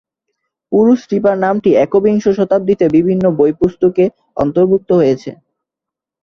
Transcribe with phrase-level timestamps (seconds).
[0.71, 4.03] পুরুষ স্ট্রিপার নামটি একবিংশ শতাব্দীতে বিভিন্ন বই পুস্তকে
[4.37, 5.31] অন্তর্ভুক্ত হয়েছে।